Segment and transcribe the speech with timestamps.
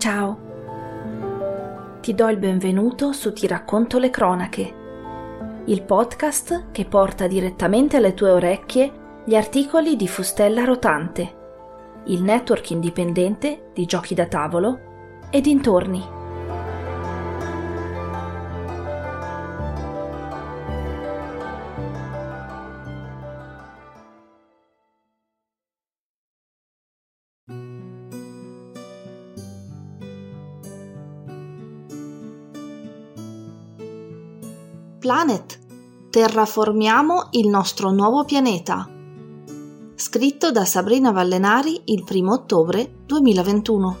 [0.00, 0.38] Ciao.
[2.00, 4.74] Ti do il benvenuto su Ti racconto le cronache,
[5.66, 11.34] il podcast che porta direttamente alle tue orecchie gli articoli di Fustella Rotante,
[12.06, 16.19] il network indipendente di giochi da tavolo e dintorni.
[35.00, 35.58] Planet.
[36.10, 38.86] Terraformiamo il nostro nuovo pianeta.
[39.94, 43.96] Scritto da Sabrina Vallenari il 1 ottobre 2021.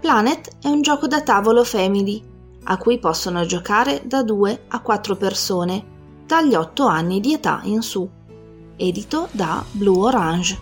[0.00, 2.22] Planet è un gioco da tavolo family
[2.64, 5.84] a cui possono giocare da 2 a 4 persone
[6.26, 8.06] dagli 8 anni di età in su.
[8.76, 10.58] Edito da Blue Orange.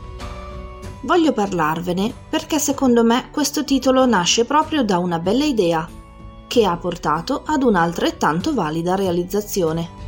[1.02, 6.02] Voglio parlarvene perché secondo me questo titolo nasce proprio da una bella idea
[6.46, 10.02] che ha portato ad un'altrettanto valida realizzazione.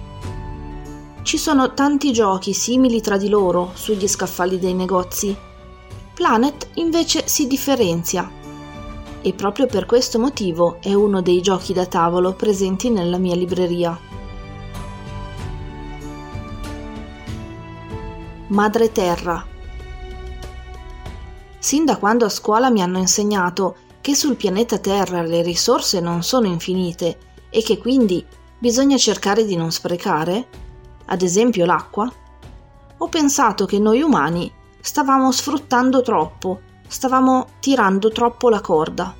[1.22, 5.36] Ci sono tanti giochi simili tra di loro sugli scaffali dei negozi.
[6.14, 8.30] Planet invece si differenzia
[9.20, 13.98] e proprio per questo motivo è uno dei giochi da tavolo presenti nella mia libreria.
[18.46, 19.44] Madre Terra.
[21.58, 26.22] Sin da quando a scuola mi hanno insegnato che sul pianeta Terra le risorse non
[26.22, 27.18] sono infinite
[27.50, 28.24] e che quindi
[28.56, 30.46] bisogna cercare di non sprecare,
[31.06, 32.08] ad esempio l'acqua,
[32.98, 34.48] ho pensato che noi umani
[34.80, 39.12] stavamo sfruttando troppo, stavamo tirando troppo la corda.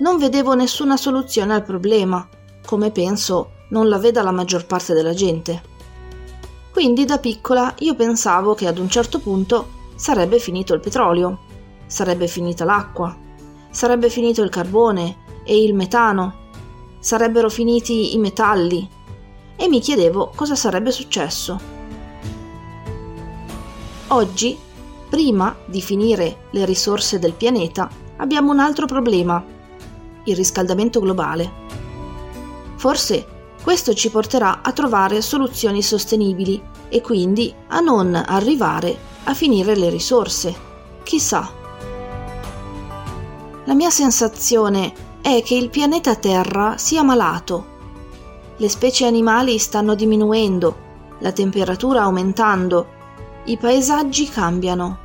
[0.00, 2.28] Non vedevo nessuna soluzione al problema,
[2.66, 5.62] come penso non la veda la maggior parte della gente.
[6.72, 11.38] Quindi da piccola io pensavo che ad un certo punto sarebbe finito il petrolio,
[11.86, 13.22] sarebbe finita l'acqua,
[13.74, 16.42] sarebbe finito il carbone e il metano,
[17.00, 18.88] sarebbero finiti i metalli
[19.56, 21.60] e mi chiedevo cosa sarebbe successo.
[24.08, 24.56] Oggi,
[25.08, 29.44] prima di finire le risorse del pianeta, abbiamo un altro problema,
[30.22, 31.50] il riscaldamento globale.
[32.76, 33.26] Forse
[33.60, 39.90] questo ci porterà a trovare soluzioni sostenibili e quindi a non arrivare a finire le
[39.90, 40.54] risorse.
[41.02, 41.62] Chissà.
[43.66, 44.92] La mia sensazione
[45.22, 47.72] è che il pianeta Terra sia malato.
[48.58, 50.76] Le specie animali stanno diminuendo,
[51.20, 52.86] la temperatura aumentando,
[53.44, 54.98] i paesaggi cambiano.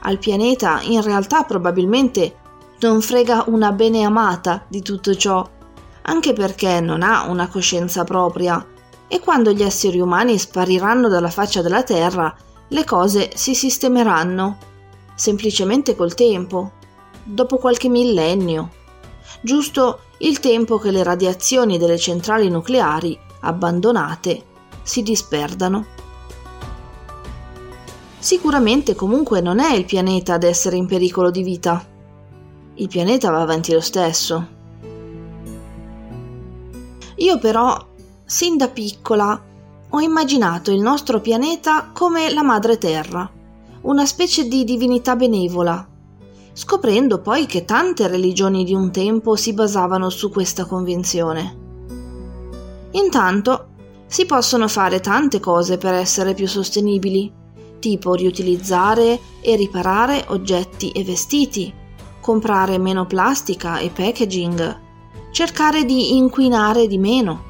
[0.00, 2.36] Al pianeta in realtà probabilmente
[2.80, 5.48] non frega una bene amata di tutto ciò,
[6.02, 8.62] anche perché non ha una coscienza propria
[9.08, 12.34] e quando gli esseri umani spariranno dalla faccia della Terra,
[12.68, 14.58] le cose si sistemeranno,
[15.14, 16.72] semplicemente col tempo
[17.22, 18.70] dopo qualche millennio,
[19.40, 24.44] giusto il tempo che le radiazioni delle centrali nucleari abbandonate
[24.82, 25.98] si disperdano.
[28.18, 31.82] Sicuramente comunque non è il pianeta ad essere in pericolo di vita.
[32.74, 34.58] Il pianeta va avanti lo stesso.
[37.16, 37.86] Io però,
[38.24, 39.42] sin da piccola,
[39.88, 43.30] ho immaginato il nostro pianeta come la madre terra,
[43.82, 45.89] una specie di divinità benevola
[46.52, 51.58] scoprendo poi che tante religioni di un tempo si basavano su questa convinzione.
[52.92, 53.68] Intanto
[54.06, 57.32] si possono fare tante cose per essere più sostenibili,
[57.78, 61.72] tipo riutilizzare e riparare oggetti e vestiti,
[62.20, 64.80] comprare meno plastica e packaging,
[65.30, 67.44] cercare di inquinare di meno.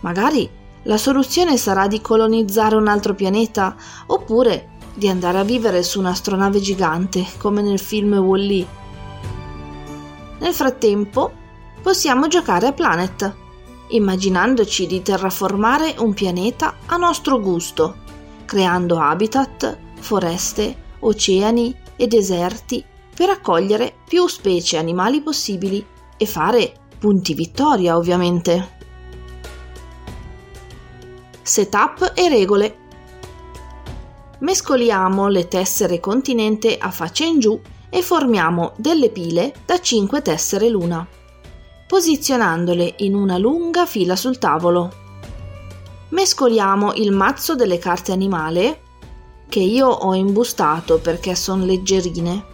[0.00, 0.48] Magari
[0.82, 3.74] la soluzione sarà di colonizzare un altro pianeta
[4.06, 8.66] oppure di andare a vivere su un'astronave gigante come nel film Wall-E.
[10.38, 11.32] Nel frattempo
[11.82, 13.34] possiamo giocare a Planet,
[13.88, 17.96] immaginandoci di terraformare un pianeta a nostro gusto,
[18.46, 22.82] creando habitat, foreste, oceani e deserti
[23.14, 25.84] per accogliere più specie animali possibili
[26.16, 28.74] e fare punti vittoria ovviamente.
[31.42, 32.85] Setup e regole
[34.40, 40.68] mescoliamo le tessere continente a faccia in giù e formiamo delle pile da 5 tessere
[40.68, 41.06] luna,
[41.86, 45.04] posizionandole in una lunga fila sul tavolo.
[46.10, 48.80] Mescoliamo il mazzo delle carte animale,
[49.48, 52.44] che io ho imbustato perché sono leggerine,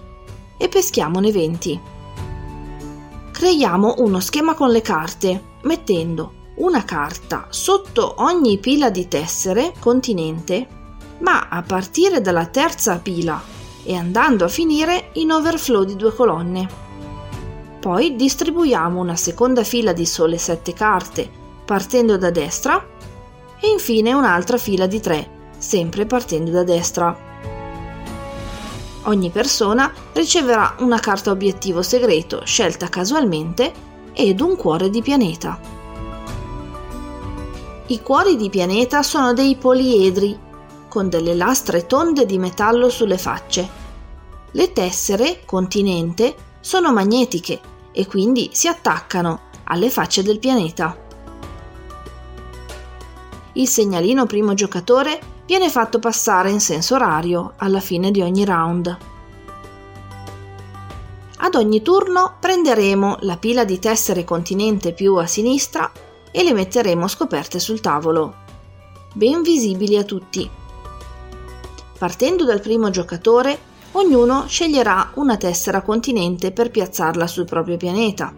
[0.58, 1.80] e peschiamone 20.
[3.32, 10.80] Creiamo uno schema con le carte, mettendo una carta sotto ogni pila di tessere continente
[11.22, 13.40] ma a partire dalla terza pila
[13.84, 16.68] e andando a finire in overflow di due colonne.
[17.80, 21.28] Poi distribuiamo una seconda fila di sole 7 carte
[21.64, 22.84] partendo da destra
[23.60, 27.30] e infine un'altra fila di 3, sempre partendo da destra.
[29.04, 33.72] Ogni persona riceverà una carta obiettivo segreto scelta casualmente
[34.12, 35.58] ed un cuore di pianeta.
[37.86, 40.38] I cuori di pianeta sono dei poliedri,
[40.92, 43.66] con delle lastre tonde di metallo sulle facce.
[44.50, 47.58] Le tessere, continente, sono magnetiche
[47.92, 50.94] e quindi si attaccano alle facce del pianeta.
[53.54, 58.98] Il segnalino primo giocatore viene fatto passare in senso orario alla fine di ogni round.
[61.38, 65.90] Ad ogni turno prenderemo la pila di tessere continente più a sinistra
[66.30, 68.34] e le metteremo scoperte sul tavolo,
[69.14, 70.60] ben visibili a tutti.
[72.02, 73.56] Partendo dal primo giocatore,
[73.92, 78.34] ognuno sceglierà una tessera continente per piazzarla sul proprio pianeta.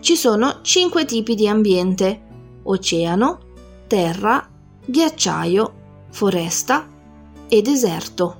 [0.00, 2.22] Ci sono cinque tipi di ambiente:
[2.62, 3.40] oceano,
[3.86, 4.48] terra,
[4.86, 5.72] ghiacciaio,
[6.08, 6.88] foresta
[7.46, 8.36] e deserto.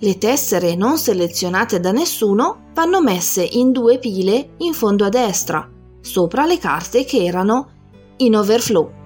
[0.00, 5.70] Le tessere non selezionate da nessuno vanno messe in due pile in fondo a destra,
[6.00, 7.70] sopra le carte che erano
[8.16, 8.98] in overflow.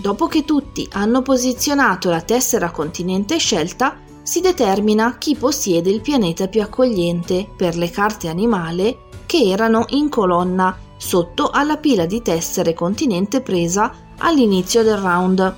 [0.00, 6.46] Dopo che tutti hanno posizionato la tessera continente scelta, si determina chi possiede il pianeta
[6.46, 12.74] più accogliente per le carte animale che erano in colonna sotto alla pila di tessere
[12.74, 15.56] continente presa all'inizio del round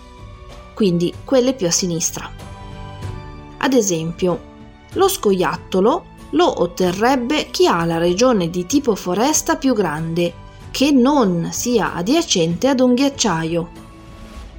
[0.81, 2.31] quindi quelle più a sinistra.
[3.58, 4.40] Ad esempio,
[4.94, 10.32] lo scoiattolo lo otterrebbe chi ha la regione di tipo foresta più grande,
[10.70, 13.70] che non sia adiacente ad un ghiacciaio,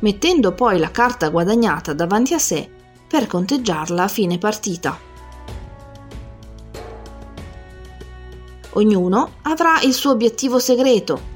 [0.02, 2.70] mettendo poi la carta guadagnata davanti a sé
[3.08, 4.98] per conteggiarla a fine partita.
[8.74, 11.32] Ognuno avrà il suo obiettivo segreto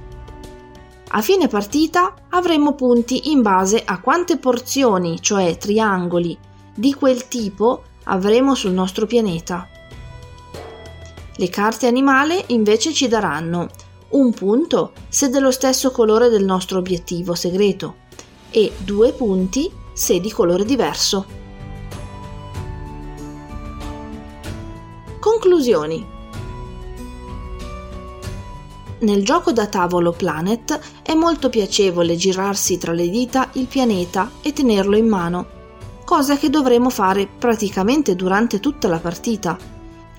[1.18, 6.38] a fine partita avremo punti in base a quante porzioni, cioè triangoli,
[6.74, 9.66] di quel tipo avremo sul nostro pianeta.
[11.38, 13.68] Le carte animale invece ci daranno
[14.10, 18.04] un punto se dello stesso colore del nostro obiettivo segreto
[18.50, 21.26] e due punti se di colore diverso.
[25.20, 26.14] Conclusioni
[28.98, 34.54] nel gioco da tavolo Planet è molto piacevole girarsi tra le dita il pianeta e
[34.54, 35.46] tenerlo in mano,
[36.06, 39.58] cosa che dovremo fare praticamente durante tutta la partita.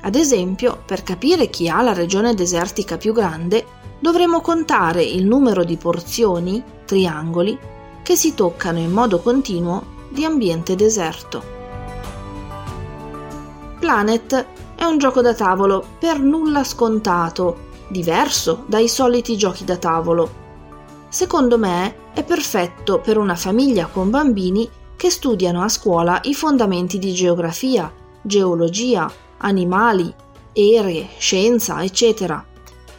[0.02, 3.64] Ad esempio, per capire chi ha la regione desertica più grande,
[3.98, 7.58] dovremo contare il numero di porzioni, triangoli,
[8.06, 11.42] che si toccano in modo continuo di ambiente deserto.
[13.80, 20.30] Planet è un gioco da tavolo per nulla scontato diverso dai soliti giochi da tavolo.
[21.08, 27.00] Secondo me è perfetto per una famiglia con bambini che studiano a scuola i fondamenti
[27.00, 27.92] di geografia,
[28.22, 30.14] geologia, animali,
[30.54, 32.44] aeree, scienza, eccetera.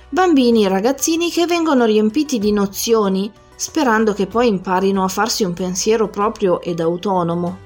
[0.09, 5.53] Bambini e ragazzini che vengono riempiti di nozioni sperando che poi imparino a farsi un
[5.53, 7.65] pensiero proprio ed autonomo.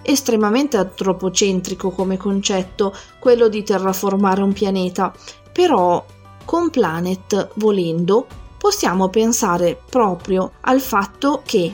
[0.00, 5.12] Estremamente antropocentrico come concetto quello di terraformare un pianeta
[5.52, 6.02] però
[6.44, 11.72] con Planet, volendo, possiamo pensare proprio al fatto che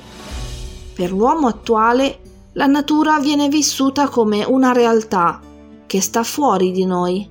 [0.92, 2.20] per l'uomo attuale
[2.52, 5.40] la natura viene vissuta come una realtà
[5.86, 7.28] che sta fuori di noi,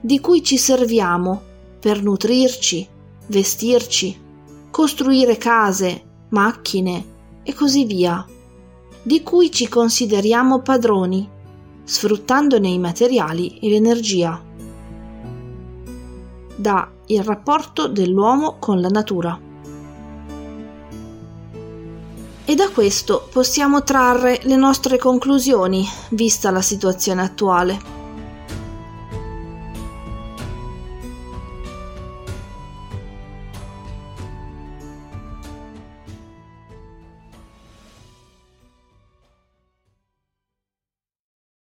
[0.00, 1.42] di cui ci serviamo
[1.80, 2.86] per nutrirci,
[3.26, 4.26] vestirci,
[4.78, 8.24] costruire case, macchine e così via,
[9.02, 11.28] di cui ci consideriamo padroni,
[11.82, 14.40] sfruttandone i materiali e l'energia
[16.54, 19.36] da Il rapporto dell'uomo con la natura.
[22.44, 27.97] E da questo possiamo trarre le nostre conclusioni, vista la situazione attuale.